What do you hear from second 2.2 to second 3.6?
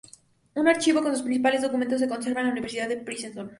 en la Universidad de Princeton.